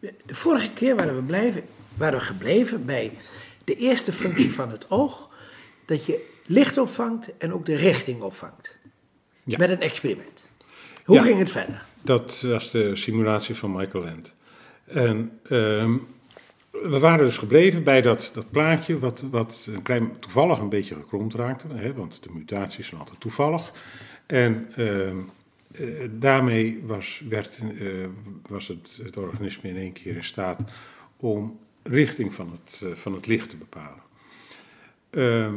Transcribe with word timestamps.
De 0.00 0.34
vorige 0.34 0.72
keer 0.72 0.96
waren 0.96 1.14
we, 1.16 1.22
blijven, 1.22 1.62
waren 1.96 2.18
we 2.18 2.24
gebleven 2.24 2.84
bij 2.84 3.12
de 3.64 3.76
eerste 3.76 4.12
functie 4.12 4.52
van 4.52 4.70
het 4.70 4.90
oog. 4.90 5.30
Dat 5.84 6.04
je 6.06 6.26
licht 6.46 6.78
opvangt 6.78 7.30
en 7.38 7.52
ook 7.52 7.66
de 7.66 7.74
richting 7.76 8.20
opvangt. 8.20 8.76
Ja. 9.44 9.58
Met 9.58 9.70
een 9.70 9.80
experiment. 9.80 10.44
Hoe 11.04 11.16
Ja. 11.16 11.22
ging 11.22 11.38
het 11.38 11.50
verder? 11.50 11.82
Dat 12.02 12.40
was 12.40 12.70
de 12.70 12.96
simulatie 12.96 13.54
van 13.54 13.72
Michael 13.72 14.04
Land. 14.04 14.32
En 14.84 15.38
ehm, 15.48 15.92
we 16.70 16.98
waren 16.98 17.24
dus 17.24 17.38
gebleven 17.38 17.84
bij 17.84 18.00
dat, 18.00 18.30
dat 18.34 18.50
plaatje, 18.50 18.98
wat, 18.98 19.24
wat 19.30 19.68
een 19.74 19.82
klein, 19.82 20.18
toevallig 20.18 20.58
een 20.58 20.68
beetje 20.68 20.94
gekromd 20.94 21.34
raakte, 21.34 21.66
hè, 21.74 21.92
want 21.92 22.22
de 22.22 22.28
mutaties 22.32 22.86
zijn 22.86 23.00
altijd 23.00 23.20
toevallig. 23.20 23.72
En 24.26 24.72
ehm, 24.76 24.88
eh, 24.88 25.14
daarmee 26.10 26.82
was, 26.86 27.22
werd, 27.28 27.58
eh, 27.78 27.86
was 28.48 28.68
het, 28.68 29.00
het 29.02 29.16
organisme 29.16 29.68
in 29.68 29.76
één 29.76 29.92
keer 29.92 30.16
in 30.16 30.24
staat 30.24 30.60
om 31.16 31.58
richting 31.82 32.34
van 32.34 32.50
het, 32.50 32.80
eh, 32.82 32.88
van 32.94 33.12
het 33.14 33.26
licht 33.26 33.50
te 33.50 33.56
bepalen. 33.56 34.02
Ehm, 35.10 35.54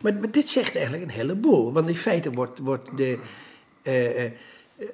Maar, 0.00 0.14
maar 0.14 0.30
dit 0.30 0.48
zegt 0.48 0.74
eigenlijk 0.74 1.04
een 1.04 1.10
heleboel. 1.10 1.72
Want 1.72 1.88
in 1.88 1.94
feite 1.96 2.30
wordt, 2.30 2.58
wordt, 2.58 2.96
de, 2.96 3.18
eh, 3.82 4.24
eh, 4.24 4.30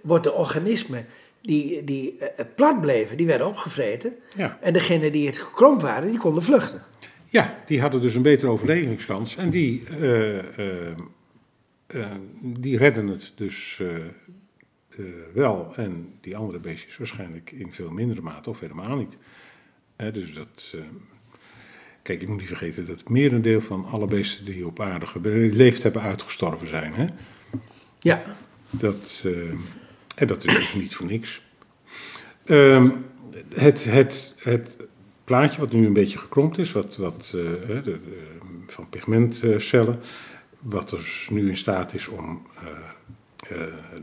wordt 0.03 0.25
de 0.25 0.33
organismen 0.33 1.07
die, 1.41 1.85
die 1.85 2.17
eh, 2.19 2.45
plat 2.55 2.81
bleven, 2.81 3.17
die 3.17 3.27
werden 3.27 3.47
opgevreten. 3.47 4.15
ja. 4.37 4.59
En 4.61 4.73
degenen 4.73 5.13
die 5.13 5.27
het 5.27 5.37
gekromd 5.37 5.83
waren, 5.83 6.11
die 6.11 6.19
konden 6.19 6.43
vluchten. 6.43 6.83
Ja, 7.31 7.63
die 7.67 7.81
hadden 7.81 8.01
dus 8.01 8.15
een 8.15 8.23
betere 8.23 8.51
overlevingskans. 8.51 9.37
En 9.37 9.51
die, 9.51 9.83
eh, 10.01 10.39
eh, 10.39 10.91
eh, 11.87 12.11
die 12.43 12.77
redden 12.79 13.07
het 13.07 13.33
dus 13.37 13.79
eh, 13.81 13.97
eh, 13.97 14.03
wel. 15.35 15.73
En 15.77 16.13
die 16.21 16.37
andere 16.37 16.59
beestjes 16.59 16.97
waarschijnlijk 16.97 17.51
in 17.51 17.73
veel 17.73 17.91
mindere 17.91 18.21
mate 18.21 18.51
of 18.51 18.61
helemaal 18.61 18.97
niet. 18.97 19.17
Hè, 19.97 20.13
dus 20.13 20.35
dat. 20.35 20.73
eh, 20.75 20.81
kijk, 22.03 22.21
je 22.21 22.29
moet 22.29 22.39
niet 22.39 22.47
vergeten 22.47 22.87
dat 22.87 22.99
het 22.99 23.09
merendeel 23.09 23.61
van 23.61 23.85
alle 23.85 24.07
beesten 24.07 24.45
die 24.45 24.67
op 24.67 24.81
aarde 24.81 25.07
geleefd 25.07 25.83
hebben 25.83 26.03
uitgestorven 26.03 26.69
zijn. 26.69 26.93
Hè? 26.95 27.07
Ja. 27.99 28.23
Dat, 28.71 29.23
eh, 29.25 29.33
en 30.15 30.27
dat 30.27 30.45
is 30.45 30.55
dus 30.55 30.75
niet 30.75 30.95
voor 30.95 31.07
niks. 31.07 31.43
Ehm, 32.45 32.91
het, 33.55 33.85
het, 33.85 34.35
het 34.39 34.77
plaatje 35.25 35.61
wat 35.61 35.73
nu 35.73 35.87
een 35.87 35.93
beetje 35.93 36.19
gekromd 36.19 36.59
is, 36.59 36.73
wat, 36.73 36.97
wat, 36.97 37.33
eh, 37.37 37.43
hè, 37.67 37.83
de, 37.83 37.83
de- 37.83 38.27
van 38.67 38.89
pigmentcellen, 38.89 40.01
wat 40.59 40.91
dus 40.91 41.29
nu 41.31 41.49
in 41.49 41.57
staat 41.57 41.95
is 41.95 42.09
om 42.09 42.47
eh, 42.57 42.67
eh, 42.69 42.77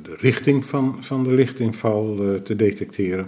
de 0.01 0.15
richting 0.17 0.65
van, 0.65 0.97
van 1.03 1.23
de 1.23 1.33
lichtinval 1.33 2.17
eh, 2.19 2.39
te 2.41 2.55
detecteren, 2.55 3.27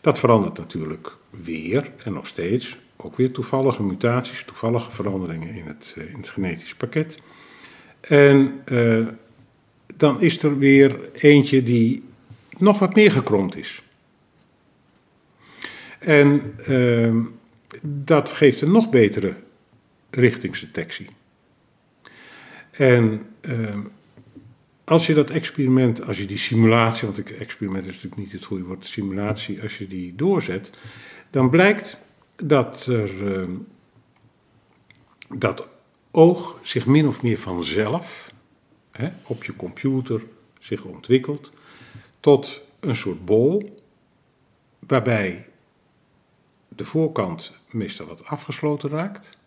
dat 0.00 0.18
verandert 0.18 0.58
natuurlijk 0.58 1.16
weer 1.30 1.92
en 2.04 2.12
nog 2.12 2.26
steeds. 2.26 2.78
Ook 2.96 3.16
weer 3.16 3.32
toevallige 3.32 3.82
mutaties, 3.82 4.44
toevallige 4.44 4.90
veranderingen 4.90 5.54
in 5.54 5.66
het, 5.66 5.94
eh, 5.98 6.10
in 6.10 6.16
het 6.16 6.28
genetisch 6.28 6.74
pakket. 6.74 7.18
En 8.00 8.62
eh, 8.64 9.06
dan 9.96 10.20
is 10.20 10.42
er 10.42 10.58
weer 10.58 11.12
eentje 11.12 11.62
die 11.62 12.02
nog 12.58 12.78
wat 12.78 12.94
meer 12.94 13.12
gekromd 13.12 13.56
is. 13.56 13.82
En 15.98 16.54
dat 17.82 18.30
geeft 18.30 18.60
een 18.60 18.72
nog 18.72 18.90
betere 18.90 19.34
richtingsdetectie. 20.10 21.06
En 22.70 23.26
als 24.88 25.06
je 25.06 25.14
dat 25.14 25.30
experiment, 25.30 26.06
als 26.06 26.18
je 26.18 26.26
die 26.26 26.38
simulatie, 26.38 27.06
want 27.06 27.18
ik- 27.18 27.30
experiment 27.30 27.86
is 27.86 27.94
natuurlijk 27.94 28.20
niet 28.20 28.32
het 28.32 28.44
goede 28.44 28.64
woord, 28.64 28.86
simulatie, 28.86 29.62
als 29.62 29.78
je 29.78 29.86
die 29.88 30.14
doorzet, 30.14 30.70
dan 31.30 31.50
blijkt 31.50 31.98
dat 32.36 32.86
er 32.86 33.32
ehm, 33.32 33.50
dat 35.28 35.68
oog 36.10 36.58
zich 36.62 36.86
min 36.86 37.06
of 37.06 37.22
meer 37.22 37.38
vanzelf 37.38 38.32
hè, 38.90 39.08
op 39.22 39.44
je 39.44 39.56
computer 39.56 40.22
zich 40.58 40.84
ontwikkelt 40.84 41.50
tot 42.20 42.60
een 42.80 42.96
soort 42.96 43.24
bol, 43.24 43.82
waarbij 44.78 45.46
de 46.68 46.84
voorkant 46.84 47.52
meestal 47.70 48.06
wat 48.06 48.24
afgesloten 48.24 48.90
raakt, 48.90 49.38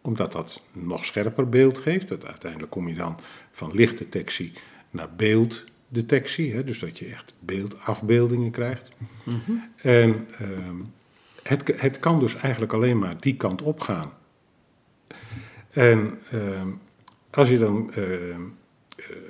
omdat 0.00 0.32
dat 0.32 0.62
nog 0.72 1.04
scherper 1.04 1.48
beeld 1.48 1.78
geeft. 1.78 2.08
Dat 2.08 2.26
uiteindelijk 2.26 2.70
kom 2.72 2.88
je 2.88 2.94
dan 2.94 3.18
van 3.50 3.70
lichtdetectie 3.74 4.52
naar 4.90 5.08
beelddetectie, 5.16 6.52
hè, 6.52 6.64
dus 6.64 6.78
dat 6.78 6.98
je 6.98 7.06
echt 7.06 7.34
beeldafbeeldingen 7.38 8.50
krijgt. 8.50 8.90
En 9.76 10.28
ehm, 10.38 10.76
het, 11.42 11.80
het 11.80 11.98
kan 11.98 12.20
dus 12.20 12.34
eigenlijk 12.34 12.72
alleen 12.72 12.98
maar 12.98 13.20
die 13.20 13.36
kant 13.36 13.62
op 13.62 13.80
gaan. 13.80 14.12
En 15.70 16.18
ehm, 16.30 16.68
als 17.30 17.48
je 17.48 17.58
dan 17.58 17.92
ehm, 17.94 18.40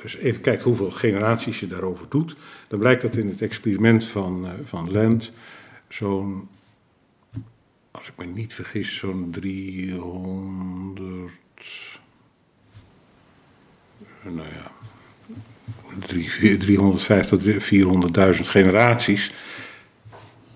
eens 0.02 0.16
even 0.16 0.40
kijkt 0.40 0.62
hoeveel 0.62 0.90
generaties 0.90 1.60
je 1.60 1.66
daarover 1.66 2.06
doet, 2.08 2.36
dan 2.68 2.78
blijkt 2.78 3.02
dat 3.02 3.16
in 3.16 3.28
het 3.28 3.42
experiment 3.42 4.04
van, 4.04 4.46
eh, 4.46 4.52
van 4.64 4.92
Land 4.92 5.32
zo'n, 5.88 6.48
als 7.90 8.08
ik 8.08 8.16
me 8.16 8.24
niet 8.24 8.54
vergis, 8.54 8.96
zo'n 8.96 9.30
300, 9.30 11.32
nou 14.22 14.48
ja, 14.48 14.72
drie- 16.06 16.30
vier- 16.30 16.58
350, 16.58 17.64
400.000 17.64 18.48
generaties, 18.48 19.32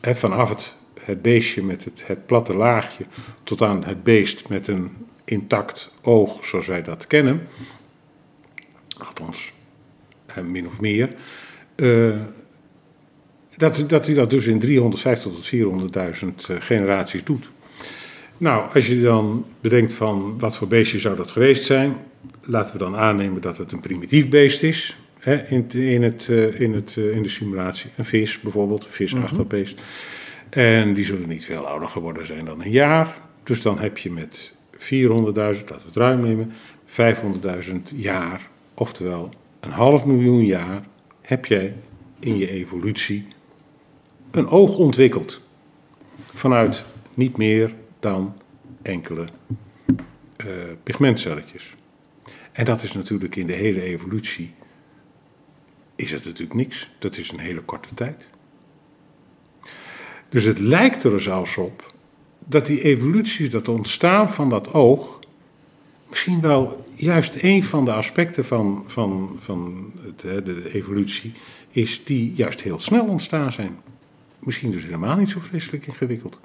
hè, 0.00 0.14
vanaf 0.14 0.48
het, 0.48 0.74
het 1.00 1.22
beestje 1.22 1.62
met 1.62 1.84
het, 1.84 2.02
het 2.06 2.26
platte 2.26 2.54
laagje 2.54 3.04
tot 3.42 3.62
aan 3.62 3.84
het 3.84 4.02
beest 4.02 4.48
met 4.48 4.68
een 4.68 4.90
intact 5.24 5.90
oog 6.02 6.44
zoals 6.44 6.66
wij 6.66 6.82
dat 6.82 7.06
kennen, 7.06 7.48
althans 8.98 9.52
min 10.44 10.66
of 10.66 10.80
meer, 10.80 11.14
eh, 11.74 12.16
dat, 13.56 13.84
dat 13.86 14.06
hij 14.06 14.14
dat 14.14 14.30
dus 14.30 14.46
in 14.46 14.58
350 14.58 15.32
tot 15.32 15.46
400.000 15.46 16.50
eh, 16.50 16.56
generaties 16.58 17.24
doet. 17.24 17.50
Nou, 18.36 18.74
als 18.74 18.86
je 18.86 19.00
dan 19.02 19.46
bedenkt 19.60 19.92
van 19.92 20.38
wat 20.38 20.56
voor 20.56 20.68
beestje 20.68 20.98
zou 20.98 21.16
dat 21.16 21.30
geweest 21.30 21.64
zijn, 21.64 21.96
laten 22.40 22.72
we 22.72 22.78
dan 22.78 22.96
aannemen 22.96 23.42
dat 23.42 23.56
het 23.56 23.72
een 23.72 23.80
primitief 23.80 24.28
beest 24.28 24.62
is. 24.62 24.98
Hè, 25.18 25.46
in, 25.48 25.70
in, 25.70 26.02
het, 26.02 26.28
eh, 26.28 26.60
in, 26.60 26.74
het, 26.74 26.94
eh, 26.98 27.10
in 27.10 27.22
de 27.22 27.28
simulatie. 27.28 27.90
Een 27.96 28.04
vis 28.04 28.40
bijvoorbeeld, 28.40 28.84
een 28.84 28.90
visachtig 28.90 29.46
beest. 29.46 29.80
En 30.50 30.94
die 30.94 31.04
zullen 31.04 31.28
niet 31.28 31.44
veel 31.44 31.66
ouder 31.66 31.88
geworden 31.88 32.26
zijn 32.26 32.44
dan 32.44 32.62
een 32.62 32.70
jaar. 32.70 33.14
Dus 33.42 33.62
dan 33.62 33.78
heb 33.78 33.98
je 33.98 34.10
met 34.10 34.52
400.000, 34.76 34.80
laten 35.34 35.64
we 35.66 35.86
het 35.86 35.96
ruim 35.96 36.20
nemen, 36.20 36.52
500.000 36.86 37.76
jaar, 37.94 38.48
oftewel 38.74 39.30
een 39.60 39.70
half 39.70 40.06
miljoen 40.06 40.44
jaar, 40.44 40.82
heb 41.20 41.46
jij 41.46 41.74
in 42.18 42.38
je 42.38 42.50
evolutie 42.50 43.26
een 44.30 44.48
oog 44.48 44.76
ontwikkeld. 44.76 45.40
Vanuit 46.34 46.84
niet 47.14 47.36
meer 47.36 47.74
dan 48.00 48.34
enkele 48.82 49.24
eh, 50.36 50.46
pigmentcelletjes. 50.82 51.74
En 52.60 52.66
dat 52.66 52.82
is 52.82 52.92
natuurlijk 52.92 53.36
in 53.36 53.46
de 53.46 53.52
hele 53.52 53.82
evolutie, 53.82 54.54
is 55.96 56.10
het 56.10 56.24
natuurlijk 56.24 56.54
niks. 56.54 56.90
Dat 56.98 57.16
is 57.16 57.30
een 57.30 57.38
hele 57.38 57.60
korte 57.60 57.94
tijd. 57.94 58.28
Dus 60.28 60.44
het 60.44 60.58
lijkt 60.58 61.04
er 61.04 61.20
zelfs 61.20 61.56
op 61.56 61.94
dat 62.38 62.66
die 62.66 62.82
evolutie, 62.82 63.48
dat 63.48 63.68
ontstaan 63.68 64.30
van 64.30 64.50
dat 64.50 64.72
oog, 64.72 65.18
misschien 66.08 66.40
wel 66.40 66.86
juist 66.94 67.42
een 67.42 67.62
van 67.62 67.84
de 67.84 67.92
aspecten 67.92 68.44
van, 68.44 68.84
van, 68.86 69.36
van 69.38 69.92
het, 70.02 70.44
de 70.44 70.70
evolutie 70.72 71.32
is 71.70 72.04
die 72.04 72.32
juist 72.34 72.62
heel 72.62 72.80
snel 72.80 73.06
ontstaan 73.06 73.52
zijn. 73.52 73.78
Misschien 74.38 74.70
dus 74.70 74.84
helemaal 74.84 75.16
niet 75.16 75.30
zo 75.30 75.40
vreselijk 75.40 75.86
ingewikkeld. 75.86 76.40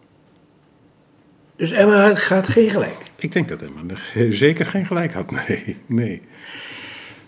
Dus 1.58 1.72
Emma 1.72 2.08
het 2.08 2.18
gaat 2.20 2.48
geen 2.48 2.70
gelijk. 2.70 2.98
Ik 3.16 3.32
denk 3.32 3.50
dat 3.50 3.62
Emma 3.62 3.82
zeker 4.30 4.66
geen 4.66 4.86
gelijk 4.86 5.14
had. 5.14 5.32
Nee, 5.48 5.78
nee. 5.86 6.22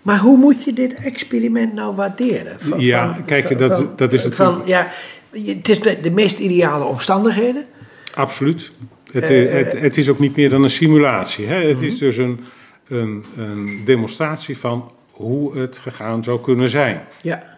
Maar 0.01 0.19
hoe 0.19 0.37
moet 0.37 0.63
je 0.63 0.73
dit 0.73 0.93
experiment 0.93 1.73
nou 1.73 1.95
waarderen? 1.95 2.59
Van- 2.59 2.79
Ja, 2.79 3.13
van- 3.15 3.25
kijk, 3.25 3.57
dat- 3.57 3.77
van- 3.77 3.93
dat 3.95 4.13
is 4.13 4.21
Van, 4.29 4.61
ja, 4.65 4.87
het 5.31 5.69
is 5.69 5.79
de, 5.79 5.99
de 6.01 6.11
meest 6.11 6.39
ideale 6.39 6.83
omstandigheden. 6.83 7.65
Absoluut. 8.13 8.71
Het, 9.11 9.23
Eh, 9.23 9.51
het, 9.51 9.79
het 9.79 9.97
is 9.97 10.09
ook 10.09 10.19
niet 10.19 10.35
meer 10.35 10.49
dan 10.49 10.63
een 10.63 10.69
simulatie. 10.69 11.45
Hè? 11.45 11.67
Het 11.67 11.81
is 11.81 11.97
dus 11.97 12.17
een, 12.17 12.39
een, 12.87 13.25
een 13.37 13.81
demonstratie 13.85 14.57
van 14.57 14.91
hoe 15.11 15.57
het 15.57 15.77
gegaan 15.77 16.23
zou 16.23 16.41
kunnen 16.41 16.69
zijn. 16.69 17.01
Ja. 17.21 17.56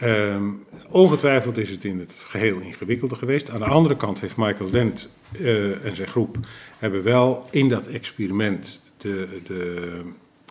Ehm, 0.00 0.44
ongetwijfeld 0.88 1.58
is 1.58 1.70
het 1.70 1.84
in 1.84 1.98
het 1.98 2.12
geheel 2.12 2.58
ingewikkelder 2.58 3.16
geweest. 3.16 3.50
Aan 3.50 3.58
de 3.58 3.64
andere 3.64 3.96
kant 3.96 4.20
heeft 4.20 4.36
Michael 4.36 4.70
Dent 4.70 5.08
eh, 5.32 5.84
en 5.84 5.96
zijn 5.96 6.08
groep 6.08 6.36
hebben 6.78 7.02
wel 7.02 7.46
in 7.50 7.68
dat 7.68 7.86
experiment 7.86 8.82
de, 8.96 9.40
de, 9.44 10.00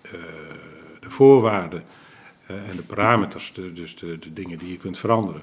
eh, 0.02 0.12
de 1.00 1.10
voorwaarden 1.10 1.84
eh, 2.46 2.56
en 2.56 2.76
de 2.76 2.82
parameters, 2.82 3.54
de, 3.54 3.74
dus 3.74 3.96
de, 3.96 4.20
de 4.20 4.34
dingen 4.34 4.58
die 4.58 4.72
je 4.72 4.78
kunt 4.78 4.98
veranderen, 4.98 5.42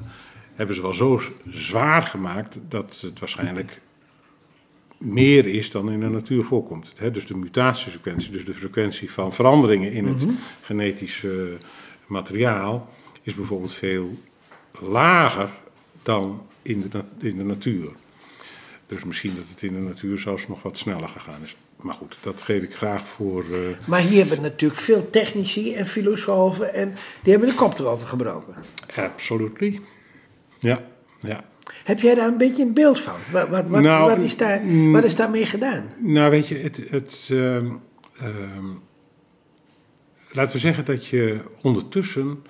hebben 0.55 0.77
ze 0.77 0.83
wel 0.83 0.95
zo 0.95 1.21
zwaar 1.51 2.03
gemaakt 2.03 2.59
dat 2.69 3.01
het 3.01 3.19
waarschijnlijk 3.19 3.81
meer 4.99 5.47
is 5.47 5.71
dan 5.71 5.91
in 5.91 6.01
de 6.01 6.09
natuur 6.09 6.45
voorkomt. 6.45 6.93
Hè? 6.97 7.11
Dus 7.11 7.27
de 7.27 7.37
mutatiefrequentie, 7.37 8.31
dus 8.31 8.45
de 8.45 8.55
frequentie 8.55 9.11
van 9.11 9.33
veranderingen 9.33 9.93
in 9.93 10.07
het 10.07 10.27
genetische 10.63 11.57
materiaal, 12.07 12.89
is 13.25 13.35
bijvoorbeeld 13.35 13.73
veel 13.73 14.19
lager 14.81 15.49
dan 16.03 16.47
in 16.63 16.89
de, 16.91 17.03
in 17.19 17.37
de 17.37 17.45
natuur. 17.45 17.89
Dus 18.87 19.05
misschien 19.05 19.35
dat 19.37 19.45
het 19.49 19.63
in 19.63 19.73
de 19.75 19.81
natuur 19.81 20.19
zelfs 20.19 20.49
nog 20.49 20.63
wat 20.63 20.79
sneller 20.79 21.09
gegaan 21.09 21.43
is. 21.43 21.57
Maar 21.77 21.95
goed, 21.95 22.19
dat 22.21 22.43
geef 22.43 22.63
ik 22.63 22.75
graag 22.75 23.07
voor. 23.09 23.43
eh, 23.45 23.59
Maar 23.87 24.01
hier 24.01 24.19
hebben 24.27 24.43
natuurlijk 24.43 24.81
veel 24.81 25.11
technici 25.11 25.75
en 25.75 25.87
filosofen 25.87 26.75
en 26.75 26.95
die 27.23 27.33
hebben 27.33 27.49
de 27.51 27.55
kop 27.55 27.79
erover 27.79 28.07
gebroken. 28.07 28.55
absolutely. 28.97 29.81
Ja, 30.59 30.83
ja. 31.21 31.45
Heb 31.85 32.01
jij 32.01 32.15
daar 32.15 32.27
een 32.29 32.37
beetje 32.37 32.63
een 32.63 32.75
beeld 32.75 33.01
van? 33.01 33.15
Wat, 33.33 33.49
wat, 33.49 33.67
wat, 33.67 33.83
Nou, 33.83 34.11
wat, 34.11 34.21
is, 34.21 34.37
daar, 34.37 34.65
mm. 34.65 34.93
wat 34.93 35.05
is 35.05 35.17
daarmee 35.17 35.47
gedaan? 35.47 35.93
Nou, 35.99 36.31
weet 36.31 36.49
je, 36.49 36.57
het, 36.57 36.81
het, 36.91 37.29
ehm, 37.31 37.71
ehm, 38.13 38.67
laten 40.31 40.53
we 40.53 40.59
zeggen 40.59 40.85
dat 40.85 41.07
je 41.07 41.41
ondertussen 41.63 42.45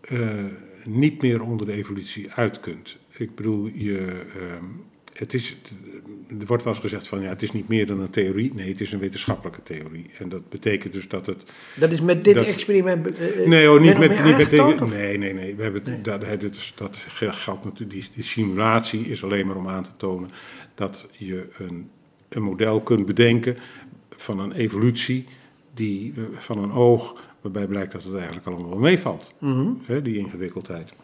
eh, 0.00 0.28
niet 0.84 1.22
meer 1.22 1.42
onder 1.42 1.66
de 1.66 1.72
evolutie 1.72 2.30
uit 2.32 2.60
kunt. 2.60 2.96
Ik 3.16 3.34
bedoel, 3.34 3.70
je, 3.74 4.22
ehm, 4.34 4.64
het 5.12 5.34
is, 5.34 5.56
er 6.40 6.46
wordt 6.46 6.64
wel 6.64 6.72
eens 6.72 6.82
gezegd 6.82 7.08
van 7.08 7.20
ja, 7.22 7.28
het 7.28 7.42
is 7.42 7.52
niet 7.52 7.68
meer 7.68 7.86
dan 7.86 8.00
een 8.00 8.10
theorie. 8.10 8.54
Nee, 8.54 8.68
het 8.68 8.80
is 8.80 8.92
een 8.92 8.98
wetenschappelijke 8.98 9.62
theorie. 9.62 10.10
En 10.18 10.28
dat 10.28 10.48
betekent 10.48 10.92
dus 10.92 11.08
dat 11.08 11.26
het 11.26 11.44
Dat 11.76 11.90
is 11.92 12.00
met 12.00 12.24
dit 12.24 12.34
Dat- 12.34 12.46
experiment. 12.46 13.16
eh, 13.16 13.40
eh, 13.42 13.48
Nee 13.48 13.66
hoor, 13.66 13.80
niet 13.80 13.98
met, 13.98 14.24
niet 14.24 14.36
met? 14.36 14.90
Nee, 14.90 15.18
nee, 15.18 15.34
nee. 15.34 15.54
We 15.56 15.62
hebben, 15.62 15.82
Nee. 15.84 16.00
Dat, 16.38 16.56
is, 16.56 16.72
dat 16.76 17.06
geldt 17.18 17.64
natuurlijk. 17.64 17.90
Die, 18.00 18.08
die 18.14 18.24
simulatie 18.24 19.00
is 19.00 19.24
alleen 19.24 19.46
maar 19.46 19.56
om 19.56 19.68
aan 19.68 19.82
te 19.82 19.96
tonen 19.96 20.30
dat 20.74 21.08
je 21.12 21.48
een, 21.58 21.90
een 22.28 22.42
model 22.42 22.80
kunt 22.80 23.06
bedenken 23.06 23.56
van 24.16 24.38
een 24.38 24.52
evolutie 24.52 25.24
die, 25.74 26.14
van 26.32 26.62
een 26.62 26.72
oog, 26.72 27.24
waarbij 27.40 27.66
blijkt 27.66 27.92
dat 27.92 28.04
het 28.04 28.14
eigenlijk 28.14 28.46
allemaal 28.46 28.68
wel 28.68 28.78
meevalt. 28.78 29.32
Mhm. 29.38 29.68
Hè, 29.82 30.02
die 30.02 30.16
ingewikkeldheid. 30.18 30.94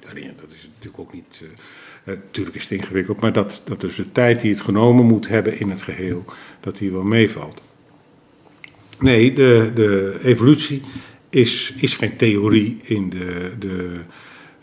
Ja, 0.00 0.30
dat 0.40 0.52
is 0.52 0.68
natuurlijk 0.74 0.98
ook 0.98 1.12
niet. 1.12 1.42
eh, 1.42 2.12
eh, 2.12 2.20
natuurlijk 2.24 2.56
is 2.56 2.62
het 2.62 2.70
ingewikkeld, 2.72 3.20
maar 3.20 3.32
dat, 3.32 3.62
dat 3.64 3.80
dus 3.80 3.94
de 3.96 4.12
tijd 4.12 4.40
die 4.40 4.50
het 4.50 4.60
genomen 4.60 5.04
moet 5.04 5.28
hebben 5.28 5.58
in 5.60 5.70
het 5.70 5.82
geheel, 5.82 6.24
dat 6.60 6.78
die 6.78 6.92
wel 6.92 7.02
meevalt. 7.02 7.60
Nee, 8.98 9.32
de, 9.32 9.70
de 9.74 10.18
evolutie 10.22 10.82
is, 11.30 11.74
is 11.76 11.94
geen 11.94 12.16
theorie 12.16 12.78
in 12.82 13.10
de, 13.10 13.52
de, 13.58 14.00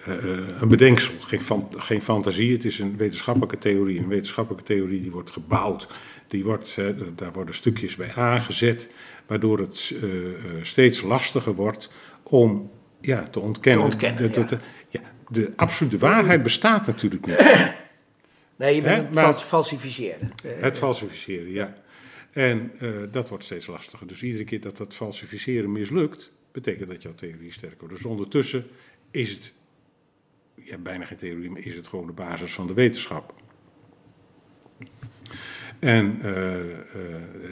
eh, 0.05 0.13
eh, 0.13 0.39
een 0.59 0.67
bedenksel, 0.69 1.13
geen, 1.19 1.41
fan- 1.41 1.69
geen 1.77 2.01
fantasie. 2.01 2.51
Het 2.51 2.65
is 2.65 2.79
een 2.79 2.97
wetenschappelijke 2.97 3.57
theorie. 3.57 3.99
Een 3.99 4.07
wetenschappelijke 4.07 4.65
theorie 4.73 5.01
die 5.01 5.11
wordt 5.11 5.31
gebouwd. 5.31 5.87
Die 6.33 6.43
wordt, 6.43 6.77
eh, 6.77 6.87
daar 7.15 7.31
worden 7.33 7.55
stukjes 7.55 7.95
bij 7.95 8.13
aangezet, 8.13 8.89
waardoor 9.25 9.59
het 9.59 9.93
eh, 10.01 10.27
eh, 10.27 10.35
steeds 10.61 11.01
lastiger 11.01 11.53
wordt 11.55 11.89
om 12.23 12.71
ja, 13.01 13.27
te 13.27 13.39
ontkennen. 13.39 13.89
Te 13.89 13.93
ontkennen, 13.93 14.61
ja, 14.89 15.01
de 15.29 15.53
absolute 15.55 15.97
waarheid 15.97 16.43
bestaat 16.43 16.87
natuurlijk 16.87 17.25
niet. 17.25 17.41
Nee, 18.55 18.75
je 18.75 18.81
bent 18.81 19.15
het 19.15 19.41
falsificeren. 19.41 20.31
Het 20.47 20.77
falsificeren, 20.77 21.51
ja. 21.51 21.73
En 22.31 22.71
dat 23.11 23.29
wordt 23.29 23.43
steeds 23.43 23.67
lastiger. 23.67 24.07
Dus 24.07 24.23
iedere 24.23 24.43
keer 24.43 24.61
dat 24.61 24.77
dat 24.77 24.93
falsificeren 24.93 25.71
mislukt, 25.71 26.31
betekent 26.51 26.89
dat 26.89 27.01
jouw 27.01 27.15
theorie 27.15 27.51
sterker 27.51 27.79
wordt. 27.79 27.93
Dus 27.93 28.05
ondertussen 28.05 28.65
is 29.11 29.31
het 29.31 29.53
ja, 30.55 30.77
bijna 30.77 31.05
geen 31.05 31.17
theorie, 31.17 31.49
maar 31.49 31.61
is 31.61 31.75
het 31.75 31.87
gewoon 31.87 32.07
de 32.07 32.13
basis 32.13 32.53
van 32.53 32.67
de 32.67 32.73
wetenschap. 32.73 33.33
En 35.83 36.17
eh, 36.21 36.59
eh, 36.59 36.75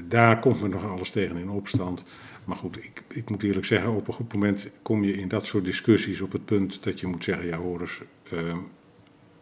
daar 0.08 0.40
komt 0.40 0.62
men 0.62 0.70
nog 0.70 0.86
alles 0.86 1.10
tegen 1.10 1.38
in 1.38 1.50
opstand. 1.50 2.04
Maar 2.46 2.56
goed, 2.56 2.78
ik, 2.78 3.04
ik 3.08 3.30
moet 3.30 3.44
eerlijk 3.44 3.66
zeggen, 3.66 3.92
op 3.96 4.08
een 4.08 4.14
goed 4.14 4.34
moment 4.34 4.70
kom 4.82 5.04
je 5.04 5.14
in 5.14 5.28
dat 5.28 5.46
soort 5.46 5.66
discussies 5.66 6.22
op 6.22 6.32
het 6.32 6.46
punt 6.46 6.84
dat 6.84 7.00
je 7.00 7.08
moet 7.08 7.24
zeggen, 7.24 7.46
ja 7.46 7.58
hoor 7.58 7.82
eens, 7.82 8.02
eh, 8.30 8.58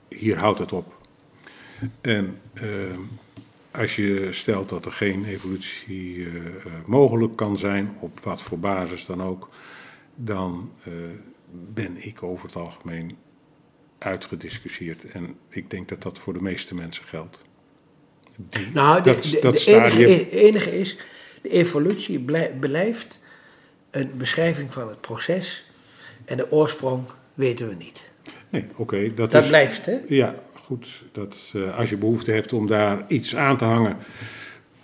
hier 0.07 0.37
houdt 0.37 0.59
het 0.59 0.73
op. 0.73 0.97
En 2.01 2.37
eh, 2.53 2.65
als 3.71 3.95
je 3.95 4.27
stelt 4.31 4.69
dat 4.69 4.85
er 4.85 4.91
geen 4.91 5.25
evolutie 5.25 6.25
eh, 6.25 6.31
mogelijk 6.85 7.35
kan 7.35 7.57
zijn, 7.57 7.95
op 7.99 8.19
wat 8.19 8.41
voor 8.41 8.59
basis 8.59 9.05
dan 9.05 9.23
ook, 9.23 9.49
dan 10.15 10.71
ben 11.73 12.05
ik 12.05 12.23
over 12.23 12.45
het 12.45 12.55
algemeen 12.55 13.17
uitgediscussieerd. 13.97 15.11
En 15.11 15.35
ik 15.49 15.69
denk 15.69 15.89
dat 15.89 16.01
dat 16.01 16.19
voor 16.19 16.33
de 16.33 16.41
meeste 16.41 16.75
mensen 16.75 17.05
geldt. 17.05 17.43
Die- 18.47 18.67
Nou, 18.73 19.01
de, 19.03 19.11
dat, 19.13 19.23
de, 19.23 19.39
dat 19.41 19.53
de 19.53 19.59
stadium- 19.59 20.09
enige, 20.09 20.29
enige 20.29 20.79
is, 20.79 20.97
de 21.41 21.49
evolutie 21.49 22.19
blij- 22.19 22.55
blijft 22.59 23.19
een 23.91 24.11
beschrijving 24.17 24.73
van 24.73 24.89
het 24.89 25.01
proces 25.01 25.65
en 26.25 26.37
de 26.37 26.51
oorsprong 26.51 27.03
weten 27.33 27.67
we 27.67 27.75
niet. 27.75 28.09
Nee, 28.49 28.65
oké, 28.75 29.13
dat, 29.13 29.31
Dat 29.31 29.43
is... 29.43 29.49
blijft, 29.49 29.85
hè? 29.85 29.97
Ja, 30.07 30.35
goed. 30.53 31.03
Dat, 31.11 31.35
eh, 31.53 31.77
als 31.77 31.89
je 31.89 31.97
behoefte 31.97 32.31
hebt 32.31 32.53
om 32.53 32.67
daar 32.67 33.05
iets 33.07 33.35
aan 33.35 33.57
te 33.57 33.65
hangen, 33.65 33.97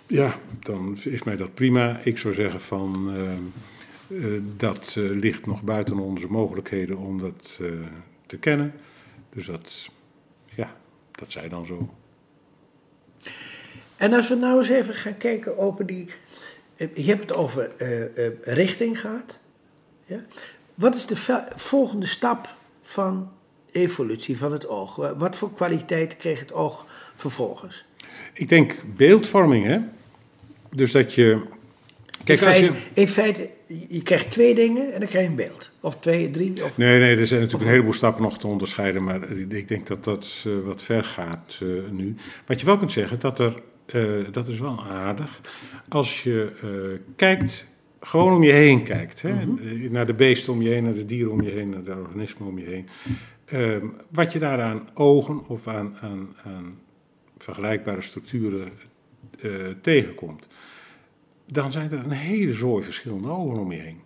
ja, 0.06 0.38
dan 0.62 0.98
is 1.04 1.22
mij 1.22 1.36
dat 1.36 1.54
prima. 1.54 2.00
Ik 2.04 2.18
zou 2.18 2.34
zeggen 2.34 2.60
van, 2.60 3.10
eh, 3.16 3.32
eh, 4.24 4.42
dat 4.56 4.94
ligt 4.98 5.46
nog 5.46 5.62
buiten 5.62 5.98
onze 5.98 6.26
mogelijkheden 6.26 6.96
om 6.96 7.20
dat 7.20 7.60
te 8.26 8.36
kennen. 8.36 8.72
Dus 9.34 9.46
dat, 9.46 9.88
ja, 10.54 10.76
dat 11.12 11.32
zij 11.32 11.48
dan 11.48 11.66
zo. 11.66 11.94
En 13.96 14.12
als 14.12 14.28
we 14.28 14.34
nou 14.34 14.58
eens 14.58 14.68
even 14.68 14.94
gaan 14.94 15.16
kijken 15.16 15.58
over 15.58 15.86
die. 15.86 16.08
eh, 16.76 16.88
Je 16.94 17.04
hebt 17.04 17.20
het 17.20 17.34
over 17.34 17.70
eh, 17.76 18.26
eh, 18.26 18.32
richting 18.42 19.00
gehad. 19.00 19.38
Ja? 20.06 20.20
Wat 20.74 20.94
is 20.94 21.06
de 21.06 21.16
volgende 21.56 22.06
stap 22.06 22.54
van 22.82 23.30
evolutie 23.72 24.38
van 24.38 24.52
het 24.52 24.68
oog? 24.68 24.96
Wa- 24.96 25.16
Wat 25.16 25.36
voor 25.36 25.52
kwaliteit 25.52 26.16
kreeg 26.16 26.40
het 26.40 26.52
oog 26.52 26.86
vervolgens? 27.14 27.84
Ik 28.32 28.48
denk 28.48 28.74
beeldvorming, 28.96 29.64
hè? 29.64 29.78
Dus 30.74 30.92
dat 30.92 31.14
je. 31.14 31.42
Kijk, 32.24 32.40
in, 32.40 32.46
als 32.46 32.56
feite, 32.56 32.72
je. 32.74 33.00
in 33.00 33.08
feite, 33.08 33.50
je 33.88 34.02
krijgt 34.02 34.30
twee 34.30 34.54
dingen 34.54 34.92
en 34.92 35.00
dan 35.00 35.08
krijg 35.08 35.24
je 35.24 35.30
een 35.30 35.36
beeld. 35.36 35.70
Of 35.80 35.96
twee, 35.98 36.30
drie. 36.30 36.64
Of... 36.64 36.76
Nee, 36.76 36.98
nee, 37.00 37.16
er 37.16 37.26
zijn 37.26 37.40
natuurlijk 37.40 37.66
een 37.68 37.72
heleboel 37.74 37.92
stappen 37.94 38.22
nog 38.22 38.38
te 38.38 38.46
onderscheiden, 38.46 39.04
maar 39.04 39.30
ik 39.30 39.68
denk 39.68 39.86
dat 39.86 40.04
dat 40.04 40.44
wat 40.64 40.82
ver 40.82 41.04
gaat 41.04 41.60
nu. 41.90 42.14
Wat 42.46 42.60
je 42.60 42.66
wel 42.66 42.76
kunt 42.78 42.92
zeggen, 42.92 43.20
dat 43.20 43.38
er, 43.38 43.54
eh, 43.86 44.32
dat 44.32 44.48
is 44.48 44.58
wel 44.58 44.84
aardig, 44.84 45.40
als 45.88 46.22
je 46.22 46.52
eh, 46.62 47.00
kijkt, 47.16 47.66
gewoon 48.00 48.32
om 48.32 48.42
je 48.42 48.52
heen 48.52 48.82
kijkt, 48.84 49.22
hè, 49.22 49.30
eh, 49.30 49.90
naar 49.90 50.06
de 50.06 50.14
beesten 50.14 50.52
om 50.52 50.62
je 50.62 50.68
heen, 50.70 50.84
naar 50.84 50.94
de 50.94 51.04
dieren 51.06 51.32
om 51.32 51.42
je 51.42 51.50
heen, 51.50 51.70
naar 51.70 51.82
de 51.84 51.94
organismen 51.96 52.48
om 52.48 52.58
je 52.58 52.64
heen, 52.64 52.88
ehm, 53.44 53.86
wat 54.10 54.32
je 54.32 54.38
daar 54.38 54.62
aan 54.62 54.88
ogen 54.94 55.46
of 55.48 55.68
aan, 55.68 55.96
aan, 56.00 56.36
aan 56.44 56.78
vergelijkbare 57.38 58.00
structuren 58.02 58.68
tegenkomt, 59.80 60.46
dan 61.46 61.72
zijn 61.72 61.90
er 61.92 61.98
een 61.98 62.10
hele 62.10 62.52
zooi 62.52 62.84
verschillende 62.84 63.28
ogen 63.28 63.58
om 63.58 63.72
je 63.72 63.78
heen. 63.78 64.00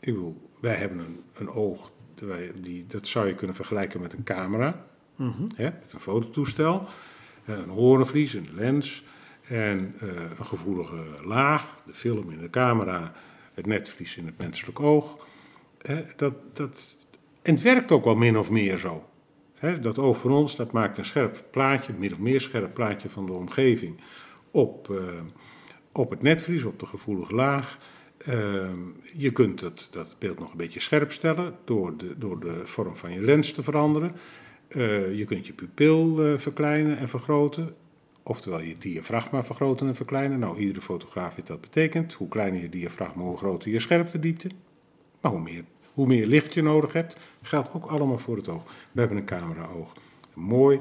Ik 0.00 0.14
bedoel, 0.14 0.50
wij 0.60 0.74
hebben 0.74 0.98
een, 0.98 1.20
een 1.34 1.48
oog, 1.50 1.92
wij- 2.20 2.52
die, 2.60 2.84
dat 2.88 3.06
zou 3.06 3.26
je 3.26 3.34
kunnen 3.34 3.56
vergelijken 3.56 4.00
met 4.00 4.12
een 4.12 4.22
camera, 4.24 4.86
Mhm. 5.16 5.42
hè, 5.54 5.64
met 5.64 5.92
een 5.92 6.00
fototoestel, 6.00 6.86
een 7.58 7.68
hoornvlies, 7.68 8.34
een 8.34 8.48
lens 8.54 9.04
en 9.42 9.94
eh, 10.00 10.08
een 10.38 10.46
gevoelige 10.46 11.02
laag, 11.24 11.76
de 11.86 11.94
film 11.94 12.30
in 12.30 12.38
de 12.38 12.50
camera, 12.50 13.12
het 13.54 13.66
netvlies 13.66 14.16
in 14.16 14.26
het 14.26 14.38
menselijk 14.38 14.80
oog. 14.80 15.26
Hè, 15.78 16.04
dat, 16.16 16.34
dat, 16.52 17.06
en 17.42 17.54
het 17.54 17.62
werkt 17.62 17.92
ook 17.92 18.04
wel 18.04 18.14
min 18.14 18.38
of 18.38 18.50
meer 18.50 18.78
zo. 18.78 19.06
Dat 19.80 19.98
oog 19.98 20.20
van 20.20 20.30
ons, 20.30 20.56
dat 20.56 20.72
maakt 20.72 20.98
een 20.98 21.04
scherp 21.04 21.44
plaatje, 21.50 21.92
min 21.98 22.12
of 22.12 22.18
meer 22.18 22.40
scherp 22.40 22.74
plaatje 22.74 23.10
van 23.10 23.26
de 23.26 23.32
omgeving 23.32 24.00
op, 24.50 24.90
eh, 24.90 24.96
op 25.92 26.10
het 26.10 26.22
netvlies, 26.22 26.64
op 26.64 26.78
de 26.78 26.86
gevoelige 26.86 27.34
laag. 27.34 27.78
Ehm, 28.18 28.78
je 29.12 29.30
kunt 29.30 29.60
het, 29.60 29.88
dat 29.90 30.16
beeld 30.18 30.38
nog 30.38 30.50
een 30.50 30.56
beetje 30.56 30.80
scherp 30.80 31.12
stellen 31.12 31.54
door 31.64 31.96
de, 31.96 32.18
door 32.18 32.40
de 32.40 32.60
vorm 32.64 32.96
van 32.96 33.12
je 33.12 33.22
lens 33.22 33.52
te 33.52 33.62
veranderen. 33.62 34.16
Eh, 34.74 35.14
je 35.18 35.24
kunt 35.24 35.46
je 35.46 35.52
pupil 35.52 36.24
eh, 36.26 36.38
verkleinen 36.38 36.98
en 36.98 37.08
vergroten. 37.08 37.74
Oftewel 38.22 38.60
je 38.60 38.78
diafragma 38.78 39.44
vergroten 39.44 39.86
en 39.86 39.94
verkleinen. 39.94 40.38
Nou, 40.38 40.58
iedere 40.58 40.80
fotograaf 40.80 41.34
weet 41.34 41.46
dat 41.46 41.60
betekent. 41.60 42.12
Hoe 42.12 42.28
kleiner 42.28 42.60
je 42.60 42.68
diafragma, 42.68 43.22
hoe 43.22 43.36
groter 43.36 43.70
je 43.70 43.78
scherptediepte. 43.80 44.48
Maar 45.20 45.32
hoe 45.32 45.40
meer, 45.40 45.64
hoe 45.92 46.06
meer 46.06 46.26
licht 46.26 46.54
je 46.54 46.62
nodig 46.62 46.92
hebt, 46.92 47.16
geldt 47.42 47.70
ook 47.74 47.86
allemaal 47.86 48.18
voor 48.18 48.36
het 48.36 48.48
oog. 48.48 48.62
We 48.92 49.00
hebben 49.00 49.18
een 49.18 49.24
camera-oog. 49.24 49.92
Een 50.36 50.42
mooi, 50.42 50.80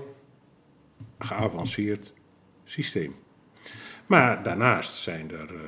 geavanceerd 1.19 2.13
systeem. 2.63 3.13
Maar 4.05 4.43
daarnaast 4.43 4.95
zijn 4.97 5.31
er. 5.31 5.49
eh, 5.55 5.59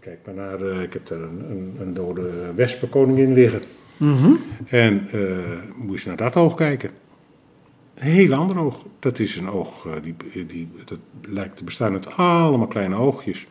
Kijk 0.00 0.18
maar 0.26 0.34
naar, 0.34 0.82
ik 0.82 0.92
heb 0.92 1.06
daar 1.06 1.20
een, 1.20 1.50
een, 1.50 1.76
een 1.80 1.94
dode 1.94 2.54
wespenkoningin 2.54 3.32
liggen. 3.32 3.62
En 4.66 5.08
eh, 5.12 5.20
moet 5.76 6.00
je 6.00 6.08
naar 6.08 6.16
dat 6.16 6.36
oog 6.36 6.54
kijken. 6.54 6.90
Een 7.94 8.10
heel 8.10 8.34
ander 8.34 8.58
oog. 8.58 8.84
Dat 8.98 9.18
is 9.18 9.36
een 9.36 9.50
oog, 9.50 9.86
eh, 9.86 9.92
die, 10.02 10.46
die, 10.46 10.68
dat 10.84 10.98
lijkt 11.28 11.56
te 11.56 11.64
bestaan 11.64 11.92
uit 11.92 12.16
allemaal 12.16 12.66
kleine 12.66 12.96
oogjes. 12.96 13.46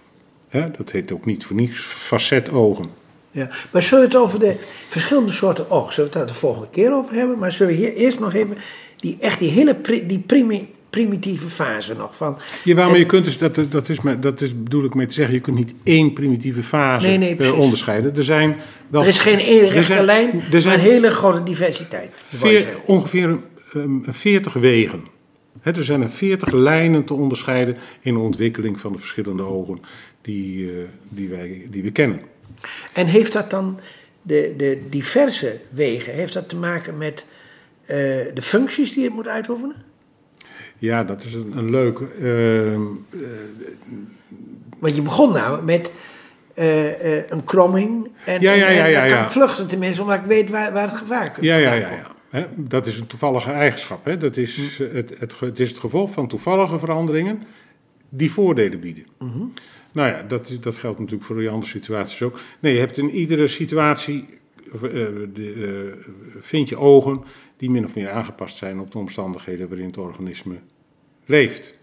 Hè? 0.47 0.71
Dat 0.71 0.91
heet 0.91 1.11
ook 1.11 1.25
niet 1.25 1.45
voor 1.45 1.55
niets 1.55 1.79
facetogen. 1.79 2.89
Ja. 3.31 3.49
Maar 3.71 3.81
zullen 3.81 4.09
we 4.09 4.15
het 4.15 4.23
over 4.23 4.39
de 4.39 4.57
verschillende 4.89 5.31
soorten 5.31 5.69
oog, 5.69 5.93
zullen 5.93 6.11
we 6.11 6.17
het 6.17 6.27
daar 6.27 6.35
de 6.35 6.41
volgende 6.41 6.69
keer 6.69 6.93
over 6.93 7.15
hebben? 7.15 7.39
Maar 7.39 7.51
zullen 7.51 7.73
we 7.73 7.79
hier 7.79 7.93
eerst 7.93 8.19
nog 8.19 8.33
even 8.33 8.57
die, 8.97 9.17
echt 9.19 9.39
die 9.39 9.49
hele 9.49 9.77
die 10.07 10.19
primi- 10.19 10.69
primitieve 10.93 11.47
fase 11.49 11.93
nog 11.95 12.15
van... 12.15 12.37
Ja, 12.63 12.75
maar 12.87 12.97
je 12.97 13.05
kunt 13.05 13.25
dus, 13.25 13.37
dat, 13.37 13.59
dat, 13.69 13.89
is, 13.89 14.01
maar- 14.01 14.19
dat 14.19 14.41
is 14.41 14.63
bedoel 14.63 14.83
ik 14.83 14.93
mee 14.93 15.05
te 15.05 15.13
zeggen, 15.13 15.33
je 15.33 15.39
kunt 15.41 15.55
niet 15.57 15.73
één 15.83 16.13
primitieve 16.13 16.63
fase 16.63 17.07
Nee, 17.07 17.17
nee, 17.17 17.35
eh, 17.37 17.59
onderscheiden. 17.59 18.15
Er 18.15 18.23
zijn 18.23 18.55
wel 18.87 19.01
Er 19.01 19.07
is 19.07 19.19
geen 19.19 19.39
er 19.39 19.61
rechte 19.69 19.83
zijn- 19.83 20.05
lijn, 20.05 20.29
er 20.33 20.49
maar 20.51 20.61
zijn 20.61 20.73
een 20.79 20.85
hele 20.85 21.09
grote 21.09 21.43
diversiteit. 21.43 22.21
veer- 22.23 22.67
ongeveer 22.85 23.37
um, 23.75 24.03
40 24.09 24.53
wegen. 24.53 25.03
Er 25.61 25.83
zijn 25.83 26.01
er 26.01 26.09
40 26.09 26.51
lijnen 26.51 27.03
te 27.03 27.13
onderscheiden 27.13 27.77
in 28.01 28.13
de 28.13 28.19
ontwikkeling 28.19 28.79
van 28.79 28.91
de 28.91 28.97
verschillende 28.99 29.43
ogen 29.43 29.79
die, 30.21 30.69
eh, 30.69 30.75
die, 31.09 31.29
wij, 31.29 31.67
die 31.69 31.83
we 31.83 31.91
kennen. 31.91 32.21
En 32.93 33.05
heeft 33.05 33.33
dat 33.33 33.49
dan, 33.49 33.79
de, 34.21 34.53
de 34.57 34.81
diverse 34.89 35.59
wegen, 35.69 36.13
heeft 36.13 36.33
dat 36.33 36.49
te 36.49 36.55
maken 36.55 36.97
met 36.97 37.25
eh, 37.85 37.95
de 38.33 38.41
functies 38.41 38.93
die 38.93 39.03
het 39.03 39.13
moet 39.13 39.27
uitoefenen? 39.27 39.75
Ja, 40.83 41.03
dat 41.03 41.23
is 41.23 41.33
een, 41.33 41.57
een 41.57 41.69
leuk. 41.69 41.99
ehm, 41.99 42.81
Want 44.79 44.95
je 44.95 45.01
begon 45.01 45.31
nou 45.33 45.63
met 45.63 45.93
eh, 46.53 47.17
eh, 47.17 47.23
een 47.29 47.43
kromming. 47.43 48.11
En, 48.25 48.41
Ja, 48.41 48.51
ja, 48.53 48.65
en- 48.67 48.75
ja, 48.91 49.03
en 49.03 49.09
dan 49.09 49.23
ik 49.23 49.29
vluchten 49.31 49.67
tenminste, 49.67 50.01
omdat 50.01 50.17
ik 50.17 50.25
weet 50.25 50.49
waar, 50.49 50.73
waar 50.73 50.87
het 50.89 50.97
gevaar 50.97 51.31
komt. 51.31 51.45
Ja, 51.45 51.55
ja, 51.55 51.73
ja. 51.73 51.89
ja. 52.31 52.47
Dat 52.55 52.85
is 52.85 52.99
een 52.99 53.07
toevallige 53.07 53.51
eigenschap. 53.51 54.05
Hè? 54.05 54.17
Dat 54.17 54.37
is, 54.37 54.79
eh, 54.79 54.93
het, 54.93 55.13
het, 55.39 55.59
is 55.59 55.69
het 55.69 55.77
gevolg 55.77 56.11
van 56.11 56.27
toevallige 56.27 56.79
veranderingen 56.79 57.43
die 58.09 58.31
voordelen 58.31 58.79
bieden. 58.79 59.05
Nou 59.91 60.09
ja, 60.09 60.23
dat, 60.27 60.49
is- 60.49 60.59
dat 60.59 60.75
geldt 60.75 60.99
natuurlijk 60.99 61.25
voor 61.25 61.37
die 61.37 61.49
andere 61.49 61.71
situaties 61.71 62.21
ook. 62.21 62.39
Nee, 62.59 62.73
je 62.73 62.79
hebt 62.79 62.97
in 62.97 63.09
iedere 63.09 63.47
situatie, 63.47 64.25
de, 65.33 65.97
vind 66.39 66.69
je 66.69 66.77
ogen 66.77 67.23
die 67.57 67.69
min 67.71 67.85
of 67.85 67.95
meer 67.95 68.09
aangepast 68.09 68.57
zijn 68.57 68.79
op 68.79 68.91
de 68.91 68.97
omstandigheden 68.97 69.67
waarin 69.69 69.87
het 69.87 69.97
organisme 69.97 70.55
leeft. 71.25 71.73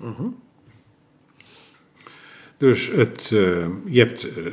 Dus 2.56 2.90
het, 2.90 3.20
eh, 3.32 3.66
je 3.87 3.99
hebt 3.99 4.25
eh, 4.28 4.44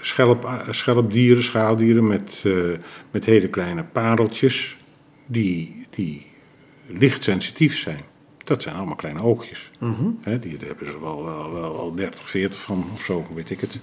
schelp, 0.00 0.64
schelpdieren, 0.70 1.42
schaaldieren 1.42 2.06
met, 2.06 2.42
eh, 2.46 2.52
met 3.10 3.24
hele 3.24 3.48
kleine 3.48 3.84
pareltjes 3.84 4.76
die, 5.26 5.86
die 5.90 6.26
lichtsensitief 6.86 7.78
zijn. 7.78 8.00
Dat 8.44 8.62
zijn 8.62 8.74
allemaal 8.74 8.96
kleine 8.96 9.22
oogjes. 9.22 9.70
Hè, 10.20 10.38
die 10.38 10.56
daar 10.58 10.66
hebben 10.68 10.86
ze 10.86 11.00
wel, 11.00 11.24
wel, 11.24 11.52
wel 11.52 11.76
al 11.78 11.94
30, 11.94 12.30
40 12.30 12.60
van 12.60 12.84
of 12.92 13.02
zo, 13.04 13.26
weet 13.34 13.50
ik 13.50 13.60
het. 13.60 13.78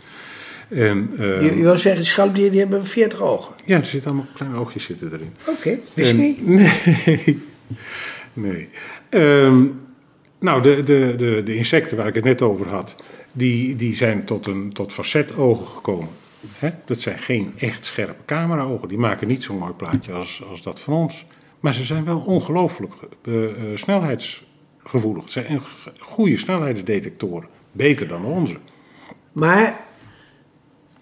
En, 0.70 1.10
eh, 1.18 1.42
Je, 1.44 1.56
je 1.56 1.62
wil 1.62 1.78
zeggen, 1.78 2.02
die 2.02 2.12
schalpdieren 2.12 2.52
die 2.52 2.60
hebben 2.60 2.86
40 2.86 3.22
ogen. 3.22 3.54
ja, 3.66 3.78
er 3.78 3.86
zitten 3.86 4.12
allemaal 4.12 4.30
kleine 4.36 4.58
oogjes 4.58 4.84
zitten 4.84 5.14
erin. 5.14 5.34
Oké, 5.48 5.80
wist 5.94 6.10
En- 6.10 6.18
niet. 6.18 6.46
Nee. 7.06 7.40
nee. 8.34 8.70
Ehm, 9.10 9.66
nou, 10.40 10.62
de, 10.62 10.84
de, 10.84 11.14
de, 11.18 11.42
de 11.44 11.56
insecten 11.56 11.98
waar 11.98 12.08
ik 12.08 12.16
het 12.16 12.24
net 12.24 12.42
over 12.42 12.68
had, 12.68 12.96
die, 13.32 13.76
die 13.76 13.96
zijn 13.96 14.26
tot, 14.26 14.48
een, 14.48 14.74
tot 14.74 14.94
facetogen 14.94 15.68
gekomen. 15.68 16.10
Dat 16.86 17.02
zijn 17.02 17.20
geen 17.20 17.54
echt 17.58 17.86
scherpe 17.86 18.26
cameraogen. 18.26 18.88
Die 18.88 18.98
maken 18.98 19.28
niet 19.28 19.44
zo'n 19.44 19.58
mooi 19.58 19.74
plaatje 19.74 20.12
als, 20.12 20.44
als 20.50 20.62
dat 20.62 20.80
van 20.80 20.94
ons. 20.94 21.26
Maar 21.60 21.74
ze 21.74 21.84
zijn 21.84 22.06
wel 22.06 22.20
ongelooflijk 22.20 22.94
eh, 23.22 23.44
eh, 23.44 23.52
snelheidsgevoelig. 23.74 25.24
Het 25.24 25.32
zijn 25.32 25.62
goede 26.00 26.38
snelheidsdetectoren. 26.38 27.50
Beter 27.72 28.08
dan 28.08 28.26
onze. 28.26 28.58
Maar, 29.32 29.80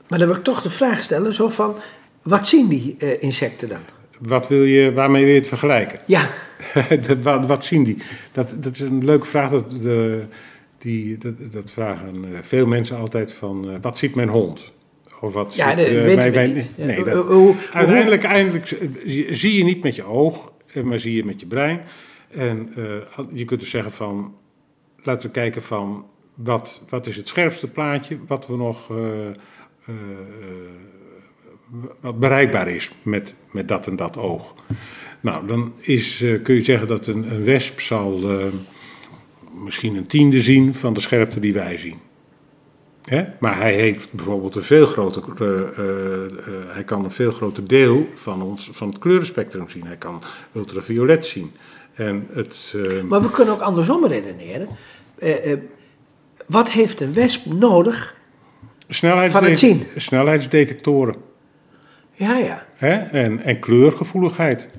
maar 0.08 0.20
dan 0.20 0.28
wil 0.28 0.38
ik 0.38 0.44
toch 0.44 0.62
de 0.62 0.70
vraag 0.70 1.02
stellen, 1.02 1.34
zo 1.34 1.50
van, 1.50 1.76
wat 2.22 2.48
zien 2.48 2.68
die 2.68 2.96
eh, 2.98 3.22
insecten 3.22 3.70
dan? 3.70 3.82
Wat 4.20 4.48
wil 4.48 4.64
je, 4.64 4.94
waarmee 4.94 5.24
wil 5.24 5.34
je 5.34 5.40
het 5.40 5.48
vergelijken? 5.48 6.00
Ja, 6.06 6.30
wat, 7.24 7.46
wat 7.46 7.66
zien 7.66 7.84
die? 7.84 7.98
Dat, 8.32 8.56
dat 8.60 8.74
is 8.74 8.80
een 8.80 9.06
leuke 9.06 9.26
vraag. 9.26 9.52
Dat, 9.52 9.72
de, 9.72 10.24
die, 10.78 11.18
dat, 11.18 11.34
dat 11.52 11.72
vragen 11.72 12.26
eh, 12.34 12.40
veel 12.42 12.66
mensen 12.66 12.98
altijd 12.98 13.32
van, 13.34 13.70
eh, 13.70 13.76
wat 13.82 13.98
ziet 13.98 14.16
mijn 14.16 14.30
hond? 14.30 14.74
Of 15.22 15.34
wat 15.34 15.56
ja 15.56 15.70
ziet, 15.70 16.54
niet. 16.54 16.72
Ja, 16.76 16.86
Nee, 16.86 17.56
uiteindelijk 17.72 18.24
eindelijk, 18.24 18.68
zie- 19.30 19.58
je 19.58 19.64
niet 19.64 19.84
met 19.84 19.96
je 19.96 20.04
oog, 20.04 20.52
maar 20.84 21.00
zie 21.00 21.16
je 21.16 21.26
met 21.26 21.40
je 21.40 21.46
brein. 21.46 21.82
En 22.32 22.74
je 23.34 23.46
kunt 23.46 23.60
dus 23.60 23.70
zeggen 23.70 23.92
van, 23.92 24.36
laten 25.04 25.28
we 25.28 25.34
kijken 25.34 25.64
van, 25.64 26.06
wat, 26.36 26.82
wat 26.90 27.08
is 27.08 27.16
het 27.16 27.28
scherpste 27.28 27.68
plaatje 27.68 28.18
wat 28.28 28.48
we 28.48 28.56
nog... 28.56 28.92
wat 32.00 32.20
bereikbaar 32.20 32.68
is 32.68 32.92
met, 33.02 33.36
met 33.52 33.68
dat 33.68 33.88
en 33.88 33.96
dat 33.96 34.18
oog. 34.18 34.54
Nou, 35.20 35.48
dan 35.48 35.74
is, 35.80 36.22
eh, 36.22 36.42
kun 36.44 36.56
je 36.56 36.64
zeggen 36.64 36.88
dat 36.88 37.08
een, 37.08 37.32
een 37.32 37.44
wesp 37.44 37.80
zal 37.80 38.22
eh, 38.30 38.46
misschien 39.64 39.96
een 39.96 40.08
tiende 40.08 40.42
zien 40.42 40.74
van 40.74 40.94
de 40.94 41.00
scherpte 41.00 41.40
die 41.40 41.54
wij 41.54 41.78
zien. 41.78 41.98
Hè? 43.04 43.26
Maar 43.40 43.58
hij 43.58 43.74
heeft 43.74 44.14
bijvoorbeeld 44.14 44.56
een 44.56 44.64
veel 44.64 44.86
groter, 44.86 45.24
eh, 45.38 46.74
hij 46.74 46.84
kan 46.84 47.04
een 47.04 47.12
veel 47.12 47.32
groter 47.32 47.68
deel 47.68 48.10
van, 48.16 48.42
ons, 48.42 48.70
van 48.72 48.90
het 48.90 49.00
kleurenspectrum 49.00 49.70
zien. 49.70 49.86
Hij 49.86 49.98
kan 49.98 50.22
ultraviolet 50.56 51.26
zien. 51.26 51.52
En 51.94 52.28
het, 52.34 52.76
Maar 53.08 53.22
we 53.22 53.32
kunnen 53.32 53.54
ook 53.54 53.62
andersom 53.62 54.06
redeneren. 54.06 54.68
Wat 56.46 56.70
heeft 56.70 57.02
een 57.02 57.14
wesp 57.14 57.46
nodig? 57.46 58.16
snelheidsde- 58.90 59.40
van 59.40 59.50
het 59.50 59.60
zien. 59.60 59.84
snelheidsdetectoren. 59.96 61.16
Ja, 62.16 62.38
ja. 62.38 62.66
Hè? 62.76 62.94
En, 62.94 63.44
en 63.44 63.60
kleurgevoeligheid. 63.60 64.70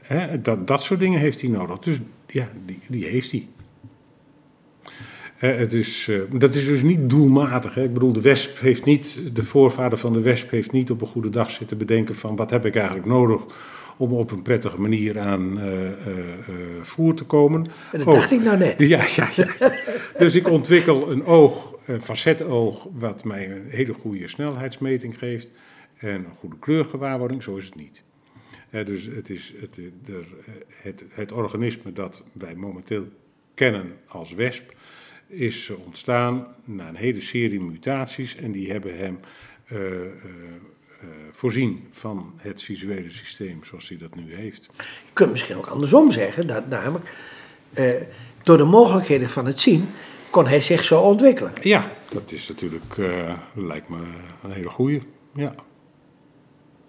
Hè? 0.00 0.40
Dat, 0.40 0.66
dat 0.66 0.82
soort 0.82 1.00
dingen 1.00 1.20
heeft 1.20 1.40
hij 1.40 1.50
nodig. 1.50 1.78
Dus 1.78 1.98
ja, 2.26 2.48
die, 2.66 2.78
die 2.88 3.04
heeft 3.04 3.30
hij. 3.30 3.48
Hè, 5.36 5.48
het 5.48 5.72
is, 5.72 6.08
eh, 6.08 6.38
dat 6.38 6.54
is 6.54 6.66
dus 6.66 6.82
niet 6.82 7.10
doelmatig. 7.10 7.74
Hè? 7.74 7.82
Ik 7.82 7.92
bedoel, 7.92 8.12
de 8.12 8.20
wesp 8.20 8.60
heeft 8.60 8.84
niet, 8.84 9.20
de 9.32 9.44
voorvader 9.44 9.98
van 9.98 10.12
de 10.12 10.20
wesp 10.20 10.50
heeft 10.50 10.72
niet 10.72 10.90
op 10.90 11.00
een 11.00 11.06
goede 11.06 11.30
dag 11.30 11.50
zitten 11.50 11.78
bedenken 11.78 12.14
van 12.14 12.36
wat 12.36 12.50
heb 12.50 12.66
ik 12.66 12.76
eigenlijk 12.76 13.06
nodig 13.06 13.42
om 14.00 14.12
op 14.12 14.30
een 14.30 14.42
prettige 14.42 14.80
manier 14.80 15.18
aan 15.18 15.60
eh, 15.60 15.86
eh, 15.86 15.88
eh, 15.88 16.54
voer 16.82 17.14
te 17.14 17.24
komen. 17.24 17.66
En 17.92 17.98
dat 17.98 18.06
Oh, 18.06 18.14
dacht 18.14 18.32
ik 18.32 18.42
nou 18.42 18.58
net. 18.58 18.80
ja, 18.94 19.04
ja, 19.16 19.28
ja. 19.34 19.72
Dus 20.18 20.34
ik 20.34 20.50
ontwikkel 20.50 21.10
een 21.10 21.24
oog, 21.24 21.74
een 21.84 22.02
facetoog, 22.02 22.86
wat 22.92 23.24
mij 23.24 23.50
een 23.50 23.64
hele 23.68 23.92
goede 23.92 24.28
snelheidsmeting 24.28 25.18
geeft. 25.18 25.48
En 26.00 26.24
een 26.24 26.36
goede 26.38 26.58
kleurgewaarwording, 26.58 27.42
zo 27.42 27.56
is 27.56 27.64
het 27.64 27.74
niet. 27.74 28.02
Eh, 28.70 28.86
dus 28.86 29.04
het, 29.04 29.30
is 29.30 29.54
het, 29.60 29.78
eh, 29.78 30.14
het, 30.68 31.04
het 31.08 31.32
organisme 31.32 31.92
dat 31.92 32.22
wij 32.32 32.54
momenteel 32.54 33.08
kennen 33.54 33.96
als 34.06 34.32
wesp, 34.32 34.74
is 35.26 35.70
ontstaan 35.70 36.46
na 36.64 36.88
een 36.88 36.96
hele 36.96 37.20
serie 37.20 37.60
mutaties. 37.60 38.36
En 38.36 38.52
die 38.52 38.70
hebben 38.70 38.98
hem 38.98 39.20
eh, 39.64 39.78
voorzien 41.32 41.88
van 41.90 42.32
het 42.36 42.62
visuele 42.62 43.10
systeem 43.10 43.64
zoals 43.64 43.88
hij 43.88 43.98
dat 43.98 44.14
nu 44.14 44.34
heeft. 44.34 44.66
Je 44.76 45.12
kunt 45.12 45.30
misschien 45.30 45.56
ook 45.56 45.66
andersom 45.66 46.10
zeggen, 46.10 46.46
dat 46.46 46.68
namelijk 46.68 47.14
door 48.42 48.56
de 48.56 48.64
mogelijkheden 48.64 49.28
van 49.28 49.46
het 49.46 49.58
zien 49.60 49.88
kon 50.30 50.46
hij 50.46 50.60
zich 50.60 50.84
zo 50.84 51.00
ontwikkelen. 51.00 51.52
Ja, 51.62 51.90
dat 52.08 52.32
is 52.32 52.48
natuurlijk, 52.48 52.96
lijkt 53.54 53.88
me 53.88 53.98
een 54.42 54.52
hele 54.52 54.68
goeie. 54.68 55.00
Ja. 55.34 55.54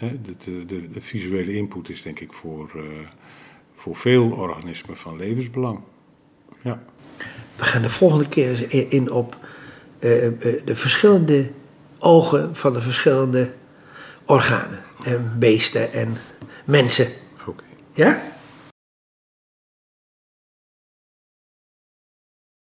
De, 0.02 0.36
de, 0.38 0.66
de, 0.66 0.90
de 0.90 1.02
visuele 1.02 1.54
input 1.54 1.90
is 1.90 2.02
denk 2.02 2.20
ik 2.20 2.34
voor, 2.34 2.72
eh, 2.76 2.84
voor 3.74 3.96
veel 3.96 4.32
organismen 4.32 4.98
van 4.98 5.18
levensbelang. 5.18 5.80
Ja. 6.62 6.84
We 7.56 7.64
gaan 7.64 7.82
de 7.82 7.90
volgende 7.90 8.28
keer 8.28 8.50
eens 8.50 8.62
in, 8.62 8.90
in 8.90 9.12
op 9.12 9.38
eh, 10.00 10.26
eh, 10.26 10.34
de 10.66 10.76
verschillende 10.76 11.52
ogen 12.00 12.56
van 12.56 12.74
de 12.74 12.82
verschillende 12.82 13.52
organen. 14.26 14.84
En 15.04 15.36
beesten 15.40 15.92
en 15.92 16.18
mensen. 16.66 17.08
Oké. 17.46 17.64
Ja? 17.94 18.31